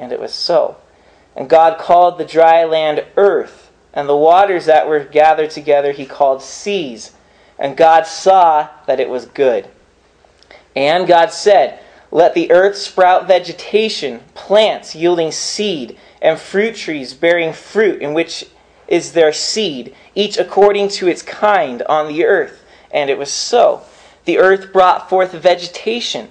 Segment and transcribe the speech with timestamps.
[0.00, 0.78] And it was so.
[1.36, 6.06] And God called the dry land earth, and the waters that were gathered together he
[6.06, 7.12] called seas.
[7.58, 9.68] And God saw that it was good.
[10.74, 11.78] And God said,
[12.10, 18.46] let the earth sprout vegetation, plants yielding seed, and fruit trees bearing fruit in which
[18.88, 22.64] is their seed, each according to its kind on the earth.
[22.90, 23.82] And it was so.
[24.24, 26.30] The earth brought forth vegetation,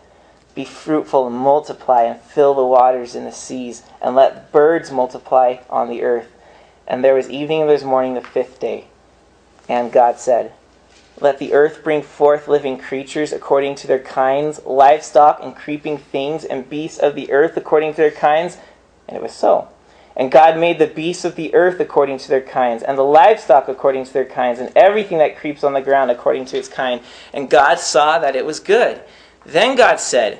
[0.53, 5.57] Be fruitful and multiply, and fill the waters in the seas, and let birds multiply
[5.69, 6.31] on the earth.
[6.87, 8.87] And there was evening and there was morning the fifth day.
[9.69, 10.51] And God said,
[11.19, 16.43] Let the earth bring forth living creatures according to their kinds, livestock and creeping things,
[16.43, 18.57] and beasts of the earth according to their kinds
[19.11, 19.67] and it was so.
[20.15, 23.67] And God made the beasts of the earth according to their kinds, and the livestock
[23.67, 27.01] according to their kinds, and everything that creeps on the ground according to its kind.
[27.33, 29.01] And God saw that it was good.
[29.45, 30.39] Then God said,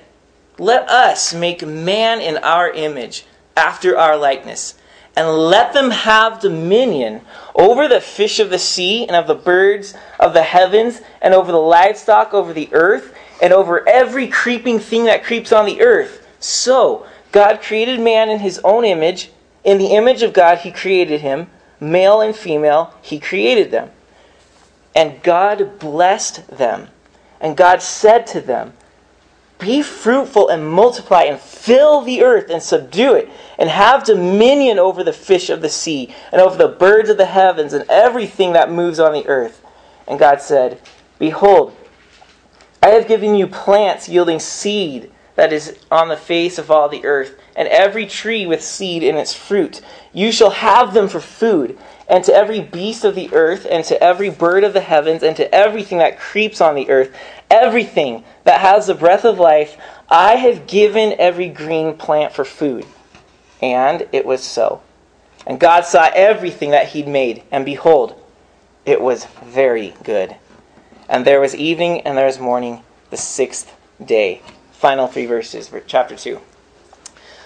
[0.58, 3.26] Let us make man in our image,
[3.58, 4.76] after our likeness,
[5.16, 7.22] and let them have dominion
[7.54, 11.52] over the fish of the sea, and of the birds of the heavens, and over
[11.52, 16.26] the livestock over the earth, and over every creeping thing that creeps on the earth.
[16.40, 19.32] So, God created man in his own image.
[19.64, 21.50] In the image of God, he created him.
[21.80, 23.90] Male and female, he created them.
[24.96, 26.90] And God blessed them.
[27.40, 28.74] And God said to them,
[29.62, 33.30] Be fruitful and multiply and fill the earth and subdue it,
[33.60, 37.28] and have dominion over the fish of the sea, and over the birds of the
[37.28, 39.64] heavens, and everything that moves on the earth.
[40.08, 40.82] And God said,
[41.20, 41.78] Behold,
[42.82, 47.04] I have given you plants yielding seed that is on the face of all the
[47.04, 49.82] earth, and every tree with seed in its fruit.
[50.14, 54.00] You shall have them for food, and to every beast of the earth, and to
[54.04, 57.12] every bird of the heavens, and to everything that creeps on the earth,
[57.50, 59.82] everything that has the breath of life,
[60.12, 62.86] I have given every green plant for food.
[63.64, 64.84] And it was so.
[65.48, 68.14] And God saw everything that he'd made, and behold,
[68.86, 70.36] it was very good.
[71.10, 73.76] And there was evening and there was morning, the sixth
[74.06, 74.44] day
[74.82, 76.42] final three verses, chapter 2.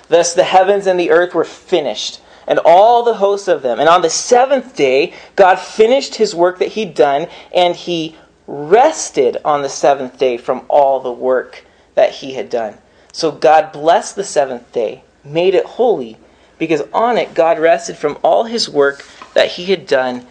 [0.08, 3.78] Thus the heavens and the earth were finished, and all the hosts of them.
[3.78, 8.16] And on the seventh day, God finished his work that he'd done, and he
[8.48, 11.66] rested on the seventh day from all the work
[11.96, 12.78] that he had done.
[13.12, 16.18] So God blessed the seventh day, made it holy,
[16.58, 20.26] because on it God rested from all his work that he had done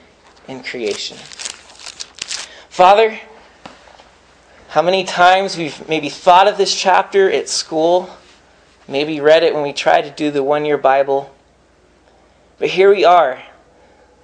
[0.48, 1.18] in creation.
[2.70, 3.20] Father,
[4.74, 8.10] How many times we've maybe thought of this chapter at school,
[8.88, 11.32] maybe read it when we tried to do the one year Bible.
[12.58, 13.40] But here we are,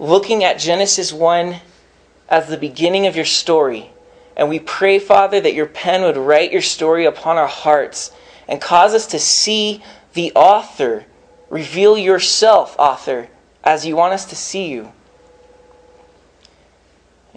[0.01, 1.61] looking at Genesis 1
[2.29, 3.91] as the beginning of your story.
[4.37, 8.11] And we pray, Father, that your pen would write your story upon our hearts
[8.49, 11.05] and cause us to see the author.
[11.49, 13.29] Reveal yourself, author,
[13.63, 14.91] as you want us to see you.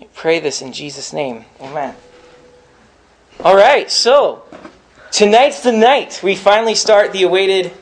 [0.02, 1.46] I pray this in Jesus' name.
[1.62, 1.96] Amen.
[3.40, 4.44] All right, so
[5.12, 7.74] tonight's the night we finally start the awaited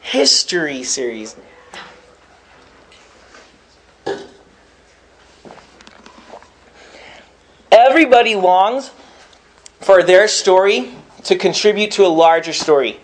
[0.00, 1.36] history series.
[7.72, 8.90] Everybody longs
[9.80, 10.92] for their story
[11.24, 13.00] to contribute to a larger story.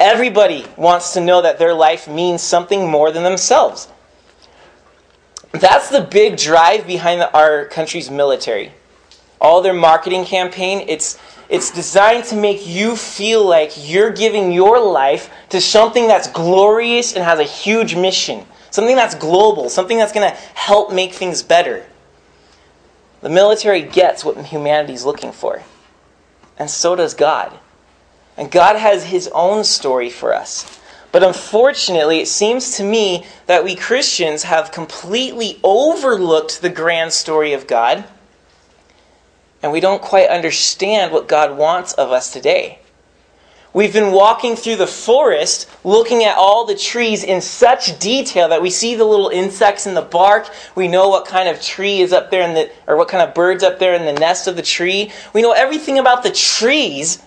[0.00, 3.88] Everybody wants to know that their life means something more than themselves.
[5.52, 8.72] That's the big drive behind the, our country's military.
[9.40, 11.18] All their marketing campaign, it's
[11.48, 17.14] it's designed to make you feel like you're giving your life to something that's glorious
[17.14, 18.44] and has a huge mission.
[18.70, 21.86] Something that's global, something that's going to help make things better.
[23.20, 25.62] The military gets what humanity's looking for.
[26.58, 27.58] And so does God.
[28.36, 30.80] And God has his own story for us.
[31.12, 37.52] But unfortunately, it seems to me that we Christians have completely overlooked the grand story
[37.52, 38.04] of God,
[39.66, 42.78] and we don't quite understand what God wants of us today.
[43.72, 48.62] We've been walking through the forest looking at all the trees in such detail that
[48.62, 50.48] we see the little insects in the bark.
[50.76, 53.34] We know what kind of tree is up there in the, or what kind of
[53.34, 55.10] birds up there in the nest of the tree.
[55.32, 57.20] We know everything about the trees,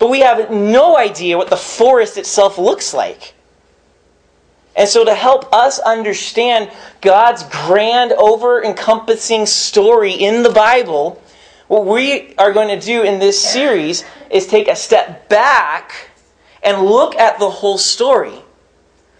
[0.00, 3.34] but we have no idea what the forest itself looks like.
[4.74, 6.72] And so, to help us understand
[7.02, 11.22] God's grand, over encompassing story in the Bible,
[11.68, 16.10] what we are going to do in this series is take a step back
[16.62, 18.42] and look at the whole story.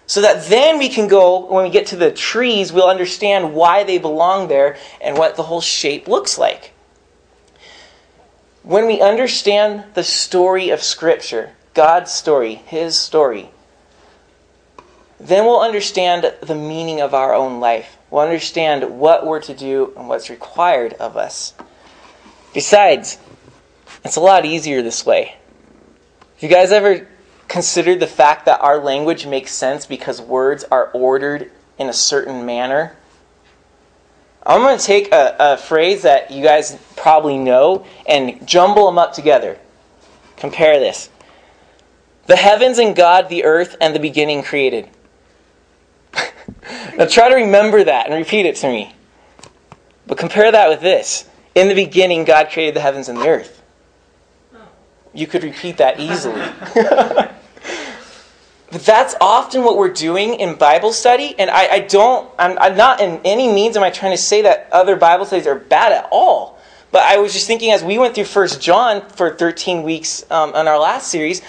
[0.06, 3.84] So that then we can go, when we get to the trees, we'll understand why
[3.84, 6.72] they belong there and what the whole shape looks like.
[8.62, 13.50] When we understand the story of Scripture, God's story, His story,
[15.20, 17.98] then we'll understand the meaning of our own life.
[18.10, 21.52] We'll understand what we're to do and what's required of us.
[22.58, 23.18] Besides,
[24.04, 25.36] it's a lot easier this way.
[26.34, 27.06] Have you guys ever
[27.46, 32.44] considered the fact that our language makes sense because words are ordered in a certain
[32.44, 32.96] manner?
[34.44, 38.98] I'm going to take a, a phrase that you guys probably know and jumble them
[38.98, 39.56] up together.
[40.36, 41.10] Compare this.
[42.26, 44.88] The heavens and God, the earth, and the beginning created.
[46.96, 48.96] now try to remember that and repeat it to me.
[50.08, 51.28] But compare that with this.
[51.54, 53.58] In the beginning, God created the heavens and the earth
[55.14, 56.40] you could repeat that easily.
[56.74, 57.34] but
[58.70, 63.00] that's often what we're doing in Bible study, and I, I don't, I'm, I'm, not
[63.00, 66.08] in any means am I trying to say that other Bible studies are bad at
[66.12, 66.58] all.
[66.90, 70.54] But I was just thinking as we went through First John for 13 weeks um,
[70.54, 71.42] on our last series,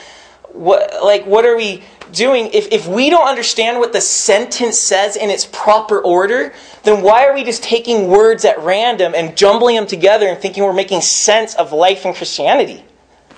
[0.49, 5.15] what like what are we doing if, if we don't understand what the sentence says
[5.15, 6.53] in its proper order
[6.83, 10.63] then why are we just taking words at random and jumbling them together and thinking
[10.63, 12.83] we're making sense of life and christianity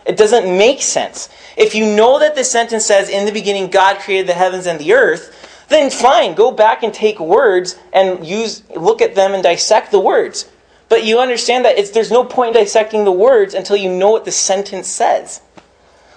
[0.05, 1.29] it doesn't make sense.
[1.57, 4.79] If you know that the sentence says, In the beginning, God created the heavens and
[4.79, 5.38] the earth,
[5.69, 10.00] then fine, go back and take words and use, look at them and dissect the
[10.00, 10.50] words.
[10.89, 14.25] But you understand that there's no point in dissecting the words until you know what
[14.25, 15.41] the sentence says.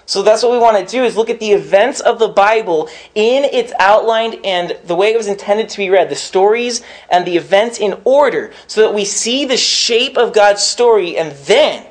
[0.05, 2.89] So that's what we want to do is look at the events of the Bible
[3.15, 7.25] in its outlined and the way it was intended to be read, the stories and
[7.25, 11.85] the events in order, so that we see the shape of God's story and then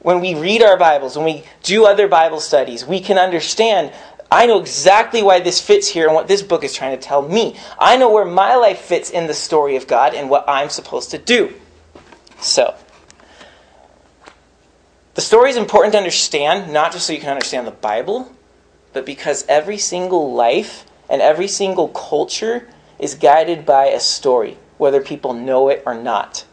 [0.00, 3.92] when we read our Bibles, when we do other Bible studies, we can understand
[4.32, 7.20] I know exactly why this fits here and what this book is trying to tell
[7.20, 7.54] me.
[7.78, 11.10] I know where my life fits in the story of God and what I'm supposed
[11.10, 11.52] to do.
[12.40, 12.74] So,
[15.14, 18.32] the story is important to understand, not just so you can understand the Bible,
[18.92, 25.00] but because every single life and every single culture is guided by a story, whether
[25.00, 26.44] people know it or not.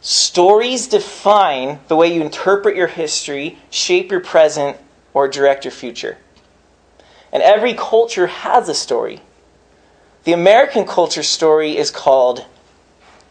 [0.00, 4.76] Stories define the way you interpret your history, shape your present,
[5.12, 6.16] or direct your future.
[7.32, 9.20] And every culture has a story.
[10.24, 12.46] The American culture story is called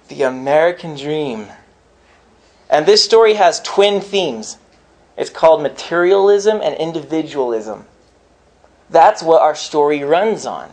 [0.10, 1.48] The American Dream.
[2.70, 4.58] And this story has twin themes.
[5.18, 7.86] It's called materialism and individualism.
[8.90, 10.72] That's what our story runs on.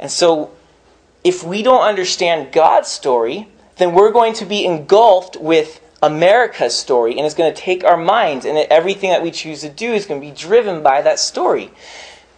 [0.00, 0.50] And so,
[1.22, 7.16] if we don't understand God's story, then we're going to be engulfed with America's story,
[7.16, 10.04] and it's going to take our minds, and everything that we choose to do is
[10.04, 11.70] going to be driven by that story.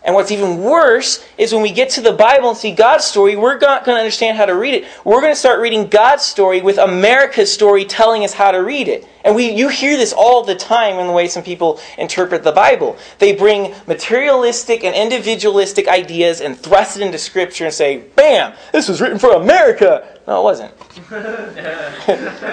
[0.07, 3.35] And what's even worse is when we get to the Bible and see God's story,
[3.35, 4.85] we're not going to understand how to read it.
[5.05, 8.87] We're going to start reading God's story with America's story telling us how to read
[8.87, 9.05] it.
[9.25, 12.53] And we, you hear this all the time in the way some people interpret the
[12.53, 12.97] Bible.
[13.19, 18.89] They bring materialistic and individualistic ideas and thrust it into Scripture and say, bam, this
[18.89, 20.07] was written for America.
[20.29, 20.75] No, it wasn't.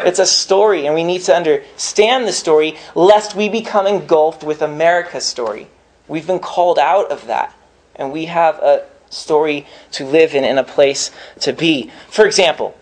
[0.08, 4.64] it's a story, and we need to understand the story lest we become engulfed with
[4.64, 5.68] America's story.
[6.08, 7.56] We've been called out of that.
[7.96, 11.92] And we have a story to live in and a place to be.
[12.10, 12.76] For example,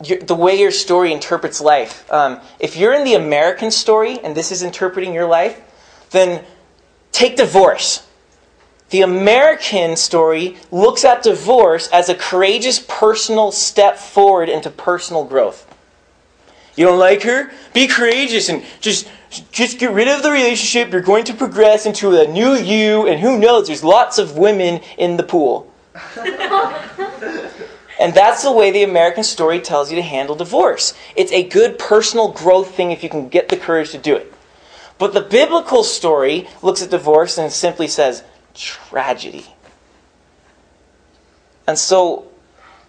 [0.00, 2.10] the way your story interprets life.
[2.12, 5.60] Um, if you're in the American story and this is interpreting your life,
[6.10, 6.44] then
[7.12, 8.06] take divorce.
[8.90, 15.66] The American story looks at divorce as a courageous personal step forward into personal growth.
[16.76, 17.52] You don't like her?
[17.72, 19.08] Be courageous and just
[19.52, 20.92] just get rid of the relationship.
[20.92, 24.80] You're going to progress into a new you, and who knows, there's lots of women
[24.98, 25.72] in the pool.
[28.00, 30.94] and that's the way the American story tells you to handle divorce.
[31.16, 34.32] It's a good personal growth thing if you can get the courage to do it.
[34.98, 38.22] But the biblical story looks at divorce and simply says,
[38.54, 39.46] tragedy.
[41.66, 42.30] And so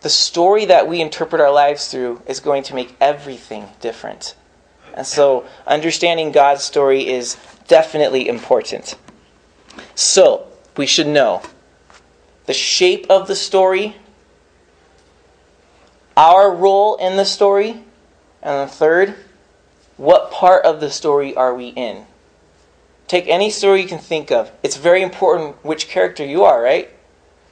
[0.02, 4.36] the story that we interpret our lives through is going to make everything different.
[4.96, 7.38] And so understanding God's story is
[7.68, 8.96] definitely important.
[9.94, 10.48] So,
[10.78, 11.42] we should know
[12.46, 13.96] the shape of the story,
[16.16, 17.84] our role in the story,
[18.42, 19.16] and the third,
[19.98, 22.06] what part of the story are we in?
[23.08, 24.52] Take any story you can think of.
[24.64, 26.90] It's very important which character you are, right?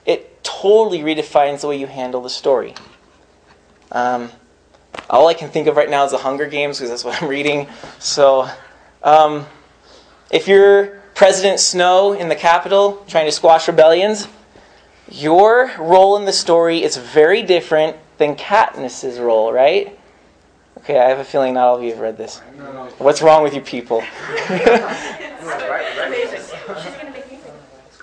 [0.06, 2.74] It totally redefines the way you handle the story.
[3.92, 4.32] Um,
[5.10, 7.30] all I can think of right now is the Hunger Games because that's what I'm
[7.30, 7.68] reading.
[8.00, 8.50] So,
[9.04, 9.46] um,
[10.32, 14.28] if you're President Snow in the Capitol trying to squash rebellions,
[15.10, 20.00] your role in the story is very different than Katniss's role, right?
[20.80, 22.40] Okay, I have a feeling not all of you have read this.
[22.98, 23.98] What's wrong with you people?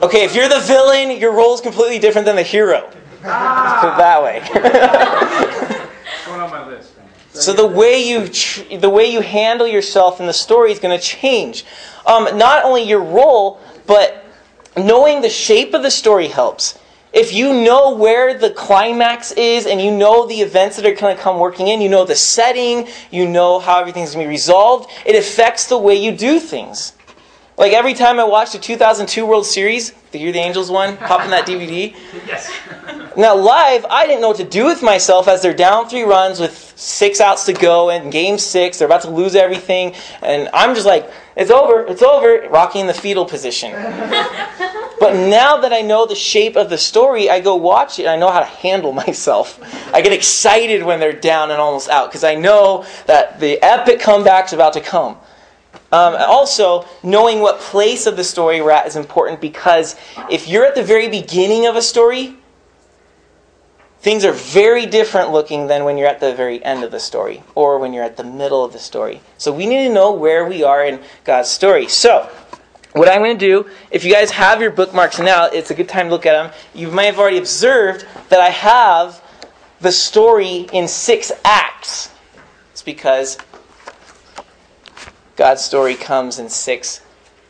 [0.02, 2.82] okay, if you're the villain, your role is completely different than the hero.
[2.82, 4.40] Put it that way.
[6.26, 6.92] going on my list.
[7.40, 10.98] So the way you tr- the way you handle yourself in the story is going
[10.98, 11.64] to change.
[12.06, 14.24] Um, not only your role, but
[14.76, 16.78] knowing the shape of the story helps.
[17.12, 21.16] If you know where the climax is and you know the events that are going
[21.16, 24.32] to come working in, you know the setting, you know how everything's going to be
[24.32, 26.92] resolved, it affects the way you do things.
[27.58, 31.24] Like every time I watch the 2002 World Series, the Year the Angels won, pop
[31.24, 31.94] in that DVD.
[32.26, 32.50] Yes.
[33.16, 36.38] Now, live, I didn't know what to do with myself as they're down three runs
[36.38, 38.78] with six outs to go in game six.
[38.78, 39.94] They're about to lose everything.
[40.22, 43.72] And I'm just like, it's over, it's over, rocking the fetal position.
[45.00, 48.10] but now that I know the shape of the story, I go watch it and
[48.12, 49.58] I know how to handle myself.
[49.92, 53.98] I get excited when they're down and almost out because I know that the epic
[53.98, 55.16] comeback's about to come.
[55.92, 59.96] Um, also, knowing what place of the story we're at is important because
[60.30, 62.36] if you're at the very beginning of a story,
[64.00, 67.42] things are very different looking than when you're at the very end of the story
[67.54, 69.20] or when you're at the middle of the story.
[69.36, 71.88] So we need to know where we are in God's story.
[71.88, 72.30] So,
[72.92, 75.88] what I'm going to do, if you guys have your bookmarks now, it's a good
[75.88, 76.52] time to look at them.
[76.74, 79.22] You might have already observed that I have
[79.80, 82.10] the story in six acts.
[82.72, 83.38] It's because
[85.40, 87.00] God's story comes in six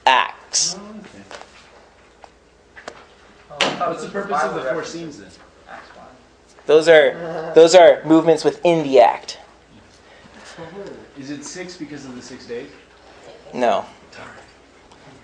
[0.06, 0.74] acts.
[3.48, 5.28] What's the purpose of the four scenes then?
[6.66, 9.40] Those are those are movements within the act.
[11.18, 12.70] Is it six because of the six days?
[13.52, 13.84] No.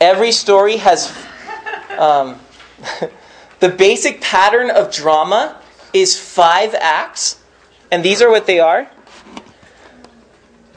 [0.01, 1.17] Every story has
[1.97, 2.41] um,
[3.61, 7.39] the basic pattern of drama is five acts,
[7.93, 8.91] and these are what they are.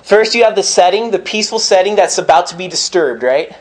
[0.09, 3.55] First, you have the setting, the peaceful setting that's about to be disturbed, right?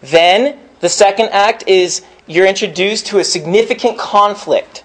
[0.00, 4.82] Then, the second act is you're introduced to a significant conflict.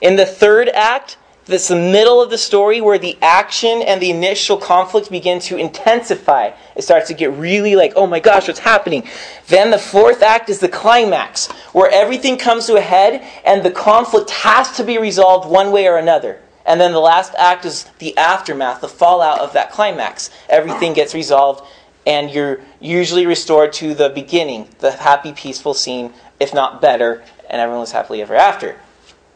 [0.00, 4.08] In the third act, that's the middle of the story where the action and the
[4.08, 6.52] initial conflict begin to intensify.
[6.74, 9.06] It starts to get really like, oh my gosh, what's happening?
[9.48, 13.70] Then the fourth act is the climax, where everything comes to a head and the
[13.70, 16.40] conflict has to be resolved one way or another.
[16.66, 20.30] And then the last act is the aftermath, the fallout of that climax.
[20.48, 21.64] Everything gets resolved,
[22.04, 27.60] and you're usually restored to the beginning, the happy, peaceful scene, if not better, and
[27.60, 28.76] everyone lives happily ever after.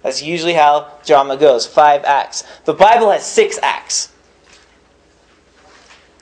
[0.03, 2.43] That's usually how drama goes five acts.
[2.65, 4.13] The Bible has six acts.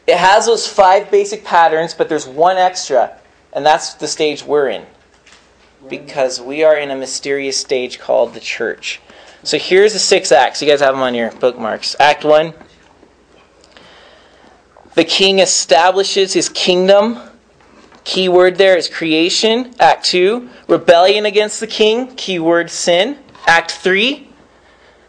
[0.07, 3.19] It has those five basic patterns, but there's one extra,
[3.53, 4.87] and that's the stage we're in.
[5.89, 9.01] Because we are in a mysterious stage called the church.
[9.45, 10.61] So here's the six acts.
[10.61, 11.95] You guys have them on your bookmarks.
[12.01, 12.53] Act 1
[14.95, 17.21] The king establishes his kingdom.
[18.05, 19.75] Key word there is creation.
[19.79, 22.15] Act 2 Rebellion against the king.
[22.17, 23.19] Key word sin.
[23.47, 24.29] Act 3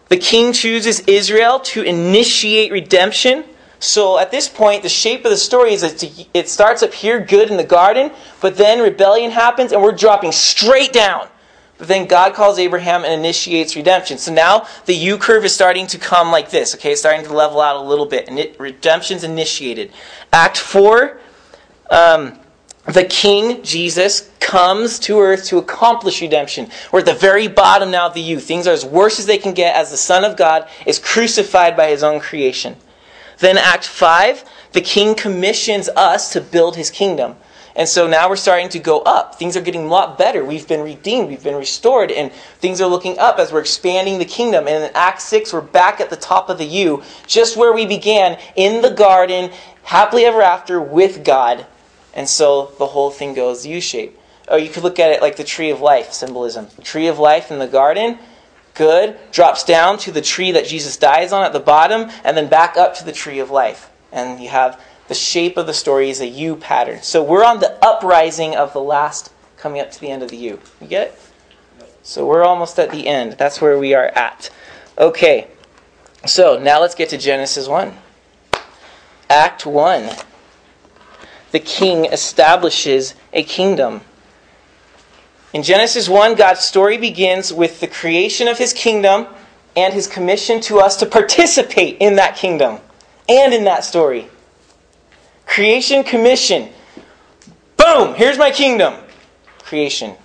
[0.09, 3.45] The king chooses Israel to initiate redemption.
[3.79, 7.19] So at this point, the shape of the story is that it starts up here,
[7.19, 11.29] good in the garden, but then rebellion happens and we're dropping straight down.
[11.79, 14.17] But then God calls Abraham and initiates redemption.
[14.17, 16.75] So now the U curve is starting to come like this.
[16.75, 19.91] Okay, it's starting to level out a little bit, and it, redemption's initiated.
[20.31, 21.19] Act four,
[21.89, 22.37] um,
[22.85, 26.69] the King Jesus comes to earth to accomplish redemption.
[26.91, 28.39] We're at the very bottom now of the U.
[28.39, 31.77] Things are as worse as they can get as the Son of God is crucified
[31.77, 32.75] by His own creation.
[33.39, 34.43] Then Act 5,
[34.73, 37.35] the king commissions us to build his kingdom.
[37.79, 39.35] And so now we're starting to go up.
[39.35, 40.43] Things are getting a lot better.
[40.43, 44.25] We've been redeemed, we've been restored, and things are looking up as we're expanding the
[44.25, 44.67] kingdom.
[44.67, 47.85] And in Act 6, we're back at the top of the U, just where we
[47.85, 49.49] began, in the garden,
[49.83, 51.65] happily ever after with God.
[52.13, 54.19] And so the whole thing goes U shape.
[54.49, 56.67] Or oh, you could look at it like the tree of life symbolism.
[56.83, 58.19] tree of life in the garden,
[58.73, 62.49] good, drops down to the tree that Jesus dies on at the bottom, and then
[62.49, 63.89] back up to the tree of life.
[64.11, 67.01] And you have the shape of the story is a U pattern.
[67.01, 70.37] So we're on the uprising of the last coming up to the end of the
[70.37, 70.59] U.
[70.79, 71.19] You get it?
[72.03, 73.33] So we're almost at the end.
[73.33, 74.51] That's where we are at.
[74.99, 75.47] Okay.
[76.27, 77.91] So now let's get to Genesis 1.
[79.31, 80.09] Act 1.
[81.51, 84.01] The king establishes a kingdom.
[85.53, 89.25] In Genesis 1, God's story begins with the creation of his kingdom
[89.75, 92.77] and his commission to us to participate in that kingdom
[93.27, 94.29] and in that story.
[95.49, 96.69] Creation, commission.
[97.75, 98.13] Boom!
[98.13, 98.93] Here's my kingdom.
[99.63, 100.15] Creation.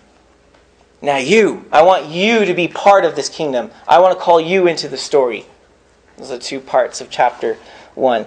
[1.01, 1.65] Now, you.
[1.73, 3.71] I want you to be part of this kingdom.
[3.89, 5.47] I want to call you into the story.
[6.19, 7.57] Those are two parts of chapter
[7.95, 8.27] 1.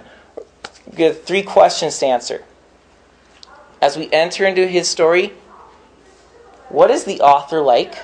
[0.96, 2.42] We have three questions to answer.
[3.80, 5.34] As we enter into his story,
[6.68, 7.94] what is the author like?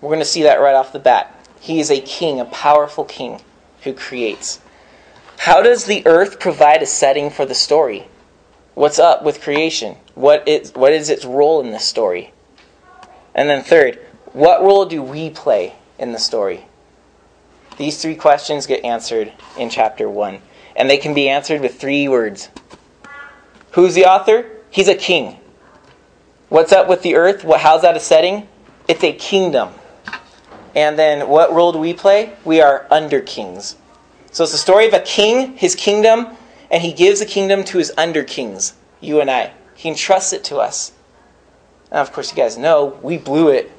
[0.00, 1.44] We're going to see that right off the bat.
[1.60, 3.40] He is a king, a powerful king
[3.82, 4.60] who creates.
[5.44, 8.08] How does the earth provide a setting for the story?
[8.74, 9.96] What's up with creation?
[10.14, 12.34] What is, what is its role in this story?
[13.34, 13.98] And then, third,
[14.34, 16.66] what role do we play in the story?
[17.78, 20.42] These three questions get answered in chapter 1.
[20.76, 22.50] And they can be answered with three words
[23.70, 24.44] Who's the author?
[24.68, 25.38] He's a king.
[26.50, 27.44] What's up with the earth?
[27.44, 28.46] What, how's that a setting?
[28.88, 29.70] It's a kingdom.
[30.74, 32.34] And then what role do we play?
[32.44, 33.76] We are under kings.
[34.32, 36.36] So it's the story of a king, his kingdom,
[36.70, 39.52] and he gives the kingdom to his under kings, you and I.
[39.74, 40.92] He entrusts it to us.
[41.90, 43.72] Now, of course, you guys know we blew it.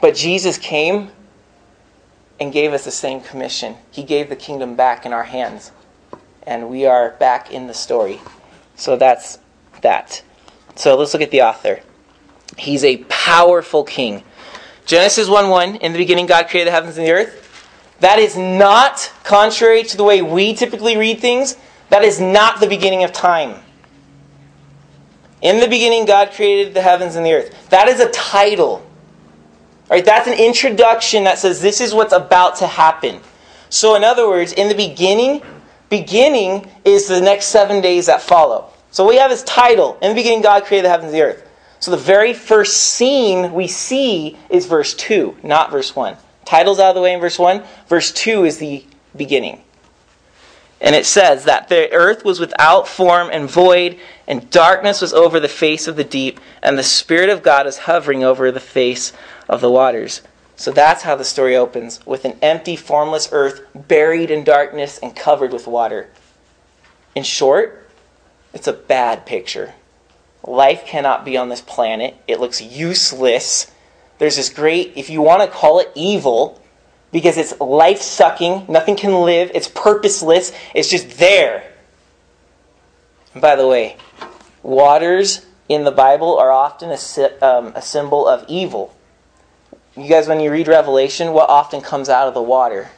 [0.00, 1.10] But Jesus came
[2.38, 3.74] and gave us the same commission.
[3.90, 5.72] He gave the kingdom back in our hands.
[6.46, 8.20] And we are back in the story.
[8.76, 9.38] So that's
[9.82, 10.22] that.
[10.76, 11.80] So let's look at the author.
[12.56, 14.22] He's a powerful king.
[14.86, 17.47] Genesis 1 1, in the beginning, God created the heavens and the earth.
[18.00, 21.56] That is not contrary to the way we typically read things.
[21.90, 23.60] That is not the beginning of time.
[25.40, 27.70] In the beginning, God created the heavens and the earth.
[27.70, 28.84] That is a title.
[29.88, 30.04] Right?
[30.04, 33.20] That's an introduction that says this is what's about to happen.
[33.70, 35.42] So, in other words, in the beginning,
[35.88, 38.70] beginning is the next seven days that follow.
[38.90, 39.98] So we have his title.
[40.02, 41.48] In the beginning, God created the heavens and the earth.
[41.80, 46.16] So the very first scene we see is verse 2, not verse 1.
[46.48, 47.62] Title's out of the way in verse 1.
[47.88, 48.82] Verse 2 is the
[49.14, 49.60] beginning.
[50.80, 55.40] And it says that the earth was without form and void, and darkness was over
[55.40, 59.12] the face of the deep, and the Spirit of God is hovering over the face
[59.46, 60.22] of the waters.
[60.56, 65.14] So that's how the story opens with an empty, formless earth buried in darkness and
[65.14, 66.08] covered with water.
[67.14, 67.90] In short,
[68.54, 69.74] it's a bad picture.
[70.42, 72.16] Life cannot be on this planet.
[72.26, 73.70] It looks useless.
[74.18, 76.60] There's this great, if you want to call it evil,
[77.12, 81.72] because it's life sucking, nothing can live, it's purposeless, it's just there.
[83.32, 83.96] And by the way,
[84.62, 88.94] waters in the Bible are often a, um, a symbol of evil.
[89.96, 92.90] You guys, when you read Revelation, what often comes out of the water?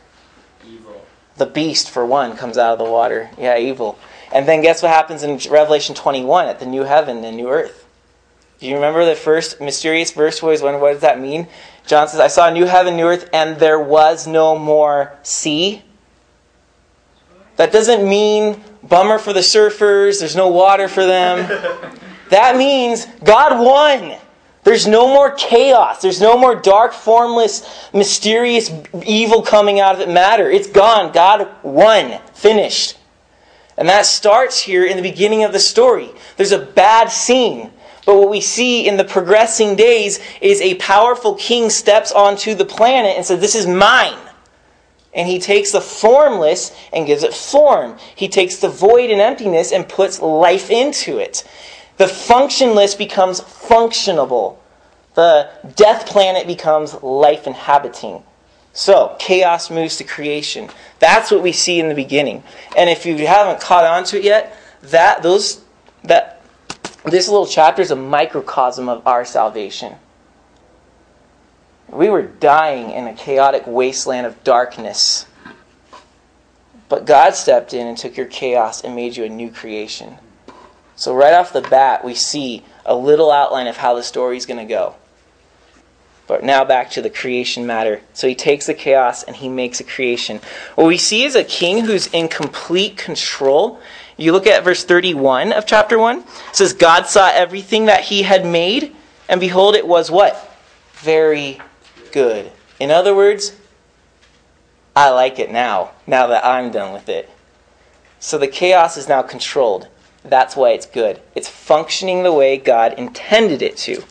[0.67, 1.05] Evil.
[1.37, 3.31] The beast, for one, comes out of the water.
[3.39, 3.99] Yeah, evil.
[4.33, 7.80] And then guess what happens in Revelation 21 at the new heaven and new earth?
[8.61, 11.49] Do you remember the first mysterious verse was when what does that mean?
[11.87, 15.83] John says, I saw a new heaven, new earth, and there was no more sea.
[17.57, 21.49] That doesn't mean bummer for the surfers, there's no water for them.
[22.31, 24.19] that means God won.
[24.63, 26.03] There's no more chaos.
[26.03, 28.71] There's no more dark, formless, mysterious
[29.07, 30.51] evil coming out of it matter.
[30.51, 31.13] It's gone.
[31.13, 32.21] God won.
[32.35, 32.99] Finished.
[33.79, 36.11] And that starts here in the beginning of the story.
[36.37, 37.73] There's a bad scene.
[38.07, 42.65] But what we see in the progressing days is a powerful king steps onto the
[42.65, 44.19] planet and says, This is mine.
[45.13, 47.99] And he takes the formless and gives it form.
[48.15, 51.45] He takes the void and emptiness and puts life into it.
[51.97, 54.57] The functionless becomes functionable.
[55.15, 58.23] The death planet becomes life inhabiting.
[58.73, 60.71] So, chaos moves to creation.
[61.01, 62.45] That's what we see in the beginning.
[62.77, 65.61] And if you haven't caught on to it yet, that those
[67.05, 69.95] this little chapter is a microcosm of our salvation.
[71.89, 75.27] We were dying in a chaotic wasteland of darkness.
[76.89, 80.19] But God stepped in and took your chaos and made you a new creation.
[80.97, 84.45] So, right off the bat, we see a little outline of how the story is
[84.45, 84.97] going to go.
[86.31, 88.03] But now back to the creation matter.
[88.13, 90.41] So he takes the chaos and he makes a creation.
[90.77, 93.81] What we see is a king who's in complete control.
[94.21, 96.19] You look at verse 31 of chapter 1.
[96.19, 98.95] It says, God saw everything that he had made,
[99.31, 100.59] and behold, it was what?
[100.97, 101.59] Very
[102.13, 102.53] good.
[102.79, 103.57] In other words,
[104.95, 107.31] I like it now, now that I'm done with it.
[108.19, 109.89] So the chaos is now controlled.
[110.23, 111.23] That's why it's good.
[111.35, 114.05] It's functioning the way God intended it to.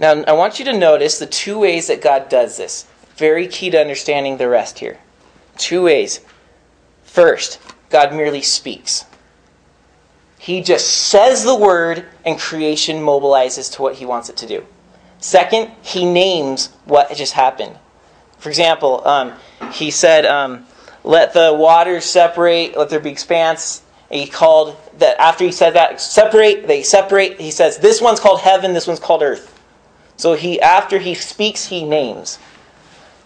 [0.00, 2.88] Now, I want you to notice the two ways that God does this.
[3.14, 4.98] Very key to understanding the rest here.
[5.56, 6.20] Two ways.
[7.10, 9.04] First, God merely speaks.
[10.38, 14.64] He just says the word, and creation mobilizes to what he wants it to do.
[15.18, 17.76] Second, he names what just happened.
[18.38, 19.32] For example, um,
[19.72, 20.66] he said, um,
[21.02, 23.82] let the waters separate, let there be expanse.
[24.08, 27.40] he called that after he said that, separate, they separate.
[27.40, 29.60] He says, this one's called heaven, this one's called earth.
[30.16, 32.38] So he after he speaks, he names.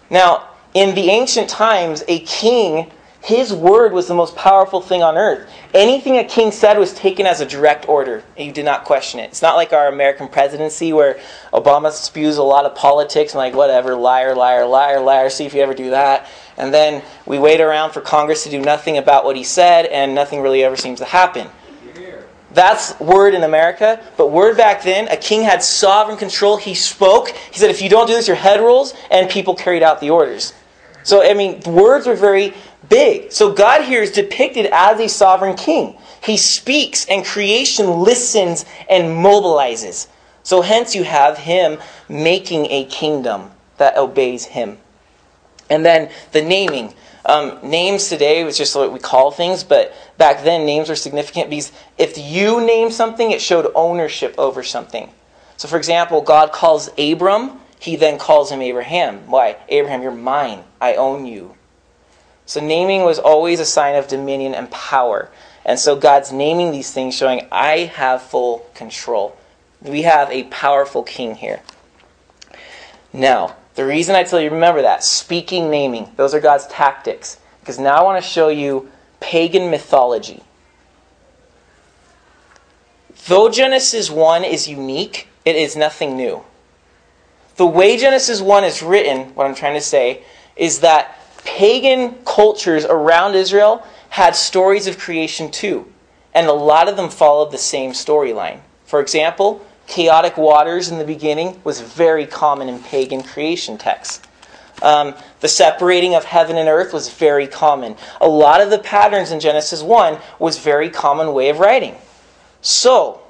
[0.09, 2.91] Now, in the ancient times, a king,
[3.25, 5.51] his word was the most powerful thing on earth.
[5.73, 9.19] Anything a king said was taken as a direct order, and you did not question
[9.19, 9.31] it.
[9.31, 11.19] It's not like our American presidency where
[11.51, 15.55] Obama spews a lot of politics and like whatever, liar, liar, liar, liar, see if
[15.55, 16.29] you ever do that.
[16.59, 20.15] And then we wait around for Congress to do nothing about what he said, and
[20.15, 21.49] nothing really ever seems to happen.
[22.51, 24.05] That's word in America.
[24.19, 26.59] But word back then, a king had sovereign control.
[26.59, 27.31] He spoke.
[27.31, 30.11] He said, if you don't do this, your head rolls, and people carried out the
[30.11, 30.53] orders.
[31.05, 32.55] So, I mean, words were very
[32.89, 33.33] big.
[33.33, 35.97] So, God here is depicted as a sovereign king.
[36.23, 40.09] He speaks, and creation listens and mobilizes.
[40.43, 44.79] So, hence, you have him making a kingdom that obeys him.
[45.71, 46.95] And then the naming.
[47.27, 51.49] Um, names today was just what we call things, but back then names were significant
[51.49, 55.11] because if you name something, it showed ownership over something.
[55.57, 59.27] So, for example, God calls Abram, he then calls him Abraham.
[59.27, 59.57] Why?
[59.69, 60.65] Abraham, you're mine.
[60.81, 61.55] I own you.
[62.47, 65.31] So, naming was always a sign of dominion and power.
[65.65, 69.37] And so, God's naming these things, showing, I have full control.
[69.81, 71.61] We have a powerful king here.
[73.13, 77.39] Now, the reason I tell you remember that, speaking, naming, those are God's tactics.
[77.61, 80.43] Because now I want to show you pagan mythology.
[83.27, 86.45] Though Genesis 1 is unique, it is nothing new.
[87.57, 90.25] The way Genesis 1 is written, what I'm trying to say,
[90.57, 95.91] is that pagan cultures around Israel had stories of creation too.
[96.35, 98.61] And a lot of them followed the same storyline.
[98.85, 104.27] For example, chaotic waters in the beginning was very common in pagan creation texts.
[104.83, 107.97] Um, the separating of heaven and earth was very common.
[108.21, 111.95] A lot of the patterns in Genesis 1 was very common way of writing.
[112.61, 113.21] So,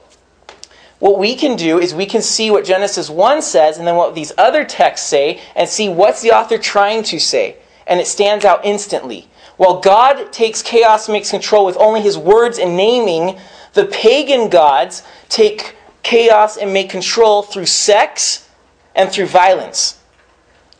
[0.98, 4.14] what we can do is we can see what Genesis 1 says and then what
[4.14, 7.57] these other texts say and see what's the author trying to say.
[7.87, 9.29] And it stands out instantly.
[9.57, 13.38] While God takes chaos and makes control with only his words and naming,
[13.75, 18.49] the pagan gods take chaos and make control through sex
[18.94, 19.99] and through violence.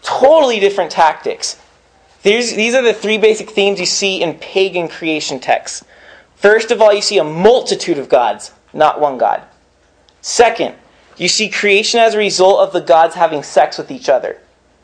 [0.03, 1.61] Totally different tactics.
[2.23, 5.85] These, these are the three basic themes you see in pagan creation texts.
[6.37, 9.43] First of all, you see a multitude of gods, not one God.
[10.21, 10.75] Second,
[11.17, 14.39] you see creation as a result of the gods having sex with each other.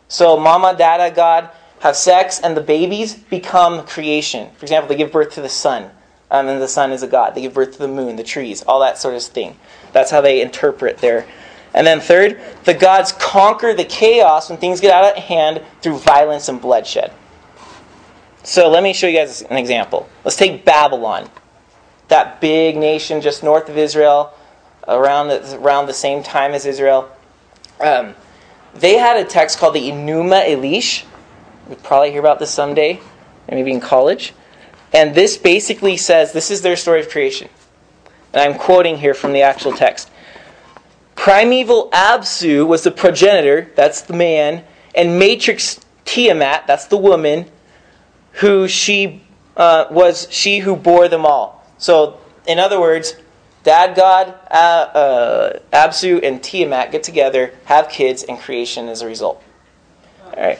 [0.09, 1.50] So, mama, dada, God
[1.81, 4.51] have sex, and the babies become creation.
[4.57, 5.90] For example, they give birth to the sun,
[6.31, 7.35] um, and the sun is a god.
[7.35, 9.57] They give birth to the moon, the trees, all that sort of thing.
[9.93, 11.27] That's how they interpret their.
[11.73, 15.99] And then third, the gods conquer the chaos when things get out of hand through
[15.99, 17.12] violence and bloodshed.
[18.43, 20.09] So let me show you guys an example.
[20.25, 21.29] Let's take Babylon,
[22.09, 24.35] that big nation just north of Israel,
[24.88, 27.11] around the, around the same time as Israel.
[27.81, 28.14] Um,
[28.75, 31.05] they had a text called the Enuma Elish.
[31.70, 33.00] We probably hear about this someday,
[33.48, 34.35] maybe in college.
[34.92, 37.48] And this basically says this is their story of creation.
[38.33, 40.11] And I'm quoting here from the actual text.
[41.14, 44.64] Primeval Apsu was the progenitor, that's the man,
[44.96, 47.48] and matrix Tiamat, that's the woman,
[48.33, 49.22] who she
[49.56, 51.64] uh, was she who bore them all.
[51.78, 53.14] So, in other words,
[53.62, 59.06] Dad God, uh, uh, Apsu, and Tiamat get together, have kids, and creation as a
[59.06, 59.40] result.
[60.24, 60.59] All right.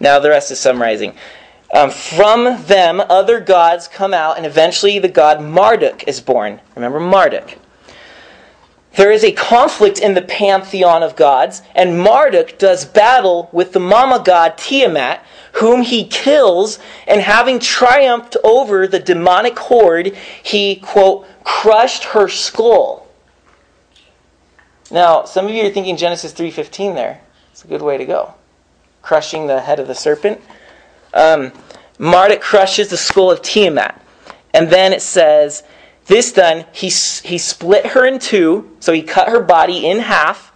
[0.00, 1.14] Now the rest is summarizing.
[1.72, 6.60] Um, from them, other gods come out, and eventually the god Marduk is born.
[6.74, 7.58] Remember Marduk.
[8.96, 13.78] There is a conflict in the pantheon of gods, and Marduk does battle with the
[13.78, 21.26] mama god Tiamat, whom he kills, and having triumphed over the demonic horde, he, quote,
[21.44, 23.06] crushed her skull.
[24.90, 27.20] Now, some of you are thinking Genesis 3.15 there.
[27.52, 28.34] It's a good way to go.
[29.02, 30.40] Crushing the head of the serpent.
[31.14, 31.52] Um,
[31.98, 34.00] Marduk crushes the skull of Tiamat.
[34.52, 35.62] And then it says,
[36.06, 40.52] this done, he, he split her in two, so he cut her body in half,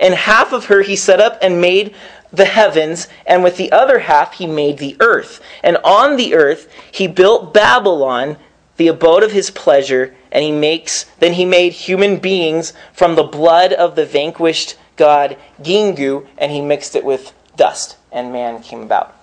[0.00, 1.94] and half of her he set up and made
[2.32, 5.40] the heavens, and with the other half he made the earth.
[5.62, 8.38] And on the earth he built Babylon,
[8.76, 13.22] the abode of his pleasure, and he makes then he made human beings from the
[13.22, 18.82] blood of the vanquished god Kingu, and he mixed it with dust, and man came
[18.82, 19.16] about.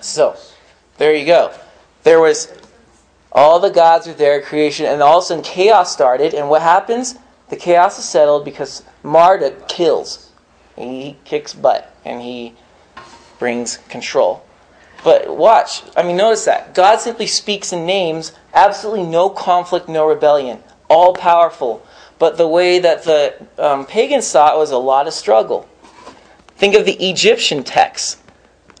[0.00, 0.36] So,
[0.98, 1.52] there you go.
[2.04, 2.52] There was
[3.32, 6.62] all the gods were there, creation, and all of a sudden chaos started, and what
[6.62, 7.16] happens?
[7.48, 10.30] The chaos is settled because Marduk kills.
[10.76, 12.54] He kicks butt and he
[13.38, 14.44] brings control.
[15.04, 16.74] But watch, I mean, notice that.
[16.74, 21.86] God simply speaks in names, absolutely no conflict, no rebellion, all powerful.
[22.18, 25.68] But the way that the um, pagans saw it was a lot of struggle.
[26.56, 28.22] Think of the Egyptian texts.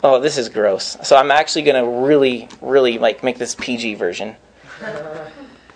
[0.02, 0.96] Oh, this is gross.
[1.02, 4.36] So I'm actually going to really, really like make this PG version.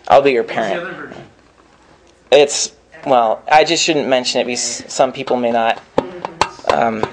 [0.08, 1.14] I'll be your parent.
[2.30, 2.72] It's
[3.06, 5.82] well, I just shouldn't mention it because some people may not
[6.72, 7.04] um,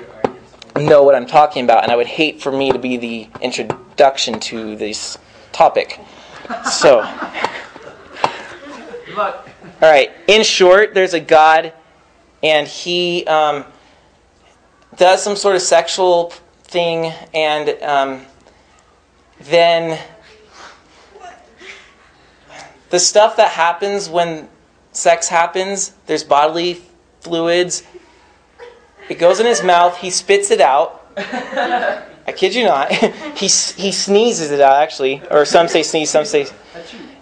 [0.75, 4.39] know what I'm talking about, and I would hate for me to be the introduction
[4.41, 5.17] to this
[5.51, 5.99] topic.
[6.71, 7.01] So,
[9.17, 9.43] all
[9.81, 10.11] right.
[10.27, 11.73] In short, there's a God,
[12.43, 13.65] and he um,
[14.97, 16.31] does some sort of sexual
[16.63, 18.25] thing, and um,
[19.39, 19.99] then
[22.89, 24.49] the stuff that happens when
[24.91, 26.81] sex happens, there's bodily
[27.21, 27.83] fluids.
[29.09, 31.05] It goes in his mouth, he spits it out.
[31.17, 32.91] I kid you not.
[32.91, 35.21] he, he sneezes it out, actually.
[35.31, 36.47] Or some say sneeze, some say.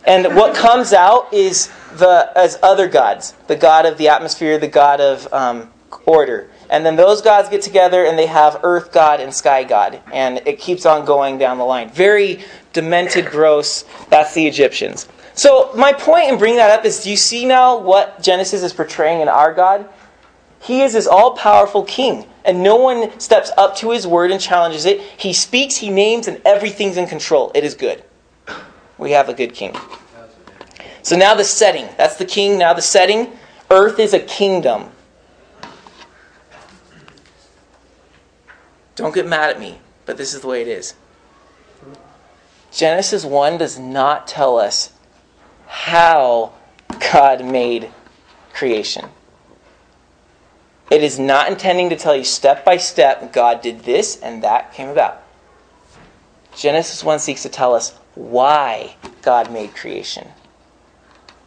[0.05, 4.67] And what comes out is the as other gods the god of the atmosphere, the
[4.67, 5.71] god of um,
[6.05, 6.49] order.
[6.69, 10.01] And then those gods get together and they have earth god and sky god.
[10.11, 11.89] And it keeps on going down the line.
[11.89, 13.85] Very demented, gross.
[14.09, 15.07] That's the Egyptians.
[15.35, 18.71] So, my point in bringing that up is do you see now what Genesis is
[18.71, 19.87] portraying in our God?
[20.61, 24.39] He is this all powerful king, and no one steps up to his word and
[24.39, 25.01] challenges it.
[25.01, 27.51] He speaks, he names, and everything's in control.
[27.53, 28.03] It is good.
[28.97, 29.75] We have a good king.
[31.03, 31.87] So, now the setting.
[31.97, 32.57] That's the king.
[32.57, 33.33] Now, the setting.
[33.69, 34.89] Earth is a kingdom.
[38.95, 40.95] Don't get mad at me, but this is the way it is.
[42.71, 44.91] Genesis 1 does not tell us
[45.67, 46.53] how
[47.11, 47.91] God made
[48.53, 49.05] creation.
[50.91, 54.73] It is not intending to tell you step by step, God did this and that
[54.73, 55.23] came about.
[56.55, 60.27] Genesis 1 seeks to tell us why God made creation.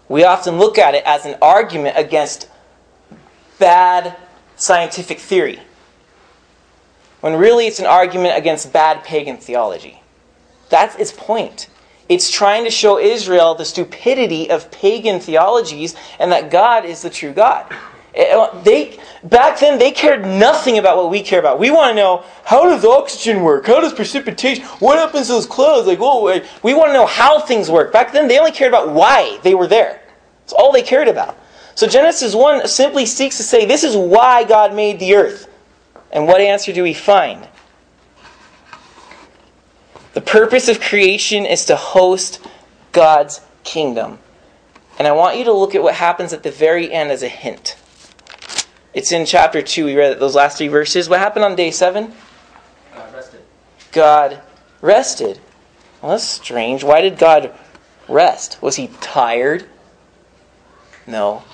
[0.08, 2.48] We often look at it as an argument against
[3.58, 4.16] bad
[4.56, 5.60] scientific theory,
[7.20, 10.02] when really it's an argument against bad pagan theology.
[10.68, 11.68] That's its point.
[12.08, 17.10] It's trying to show Israel the stupidity of pagan theologies and that God is the
[17.10, 17.66] true God.
[18.14, 21.58] It, they, back then, they cared nothing about what we care about.
[21.58, 23.66] We want to know how does oxygen work?
[23.66, 24.64] How does precipitation?
[24.80, 25.86] What happens to those clouds?
[25.86, 27.92] Like, whoa, we want to know how things work.
[27.92, 30.00] Back then, they only cared about why they were there.
[30.40, 31.38] That's all they cared about.
[31.74, 35.46] So Genesis 1 simply seeks to say, this is why God made the earth.
[36.10, 37.48] And what answer do we find?
[40.14, 42.44] The purpose of creation is to host
[42.92, 44.18] God's kingdom.
[44.98, 47.28] And I want you to look at what happens at the very end as a
[47.28, 47.76] hint.
[48.94, 49.84] It's in chapter 2.
[49.84, 51.08] We read those last three verses.
[51.08, 52.12] What happened on day 7?
[52.94, 53.40] God rested.
[53.92, 54.42] God
[54.80, 55.40] rested.
[56.02, 56.82] Well, that's strange.
[56.82, 57.52] Why did God
[58.08, 58.60] rest?
[58.60, 59.66] Was he tired?
[61.06, 61.44] No.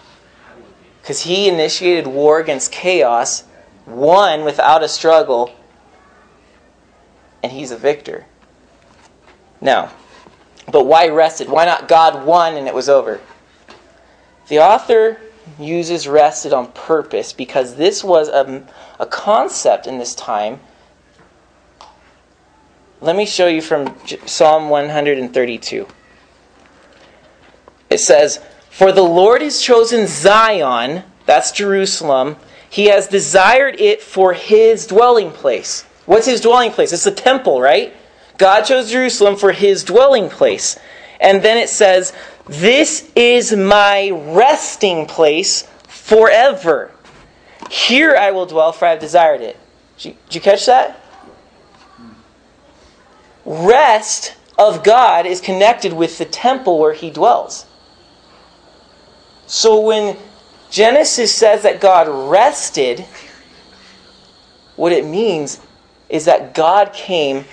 [1.02, 3.44] Because he initiated war against chaos,
[3.86, 5.54] won without a struggle,
[7.42, 8.26] and he's a victor.
[9.60, 9.92] Now,
[10.70, 11.48] but why rested?
[11.48, 13.20] Why not God won and it was over?
[14.48, 15.18] The author
[15.58, 18.66] uses rested on purpose because this was a,
[18.98, 20.60] a concept in this time.
[23.00, 23.94] Let me show you from
[24.24, 25.86] Psalm 132.
[27.90, 32.36] It says, For the Lord has chosen Zion, that's Jerusalem,
[32.74, 35.82] he has desired it for his dwelling place.
[36.06, 36.92] What's his dwelling place?
[36.92, 37.94] It's the temple, right?
[38.36, 40.76] God chose Jerusalem for his dwelling place.
[41.20, 42.12] And then it says,
[42.48, 46.90] This is my resting place forever.
[47.70, 49.56] Here I will dwell, for I have desired it.
[49.96, 51.00] Did you, catch that?
[53.44, 57.66] Rest of God is connected with the temple where he dwells.
[59.46, 60.16] So when
[60.74, 63.04] Genesis says that God rested,
[64.74, 65.60] what it means
[66.08, 67.44] is that God came,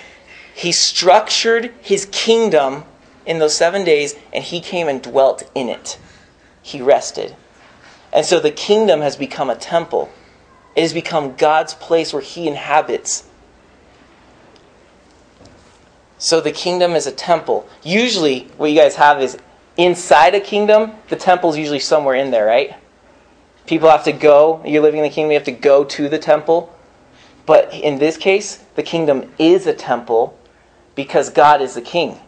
[0.56, 2.82] He structured His kingdom
[3.24, 6.00] in those seven days, and He came and dwelt in it.
[6.62, 7.36] He rested.
[8.12, 10.10] And so the kingdom has become a temple,
[10.74, 13.22] it has become God's place where He inhabits.
[16.18, 17.68] So the kingdom is a temple.
[17.84, 19.38] Usually, what you guys have is
[19.76, 22.81] inside a kingdom, the temple is usually somewhere in there, right?
[23.66, 26.18] People have to go, you're living in the kingdom, you have to go to the
[26.18, 26.74] temple.
[27.46, 30.38] But in this case, the kingdom is a temple
[30.94, 32.18] because God is the king.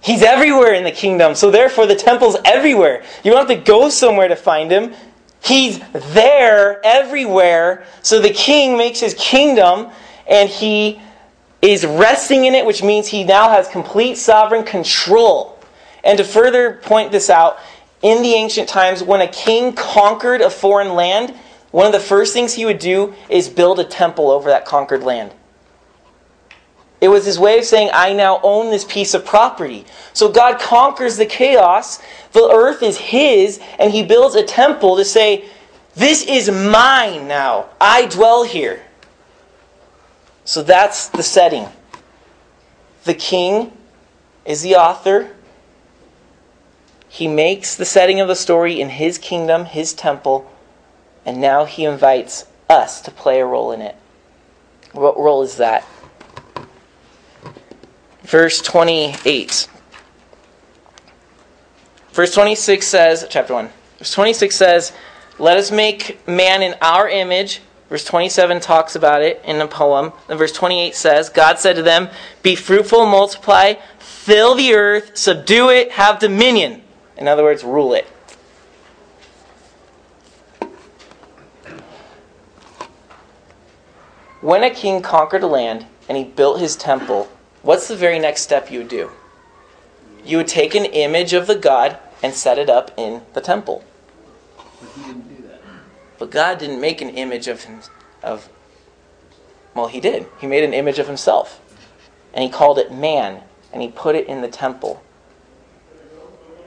[0.00, 3.02] He's everywhere in the kingdom, so therefore the temple's everywhere.
[3.24, 4.94] You don't have to go somewhere to find him.
[5.42, 5.80] He's
[6.14, 7.84] there everywhere.
[8.02, 9.90] So the king makes his kingdom
[10.28, 11.00] and he
[11.62, 15.58] is resting in it, which means he now has complete sovereign control.
[16.04, 17.58] And to further point this out,
[18.06, 21.34] in the ancient times, when a king conquered a foreign land,
[21.72, 25.02] one of the first things he would do is build a temple over that conquered
[25.02, 25.34] land.
[27.00, 29.86] It was his way of saying, I now own this piece of property.
[30.12, 35.04] So God conquers the chaos, the earth is his, and he builds a temple to
[35.04, 35.44] say,
[35.96, 37.70] This is mine now.
[37.80, 38.84] I dwell here.
[40.44, 41.66] So that's the setting.
[43.02, 43.72] The king
[44.44, 45.35] is the author.
[47.08, 50.50] He makes the setting of the story in his kingdom, his temple,
[51.24, 53.96] and now he invites us to play a role in it.
[54.92, 55.86] What role is that?
[58.22, 59.68] Verse 28.
[62.12, 63.68] Verse 26 says, chapter 1.
[63.98, 64.92] Verse 26 says,
[65.38, 70.12] Let us make man in our image Verse 27 talks about it in a poem.
[70.28, 72.08] And verse 28 says, God said to them,
[72.42, 76.82] Be fruitful, multiply, fill the earth, subdue it, have dominion.
[77.16, 78.06] In other words, rule it.
[84.40, 87.28] When a king conquered a land and he built his temple,
[87.62, 89.10] what's the very next step you would do?
[90.24, 93.84] You would take an image of the god and set it up in the temple.
[94.56, 95.60] But he didn't do that.
[96.18, 97.80] But God didn't make an image of him,
[98.22, 98.48] of
[99.74, 100.26] well, he did.
[100.40, 101.60] He made an image of himself.
[102.32, 105.02] And he called it man, and he put it in the temple.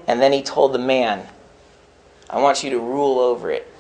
[0.10, 1.28] And then he told the man,
[2.32, 3.72] I want you to rule over it.